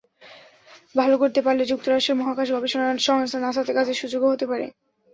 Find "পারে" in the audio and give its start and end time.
4.51-4.65